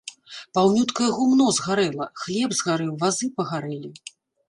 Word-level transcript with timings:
Паўнюткае 0.57 1.09
гумно 1.17 1.47
згарэла, 1.59 2.09
хлеб 2.25 2.59
згарэў, 2.63 2.91
вазы 3.07 3.33
пагарэлі. 3.41 3.97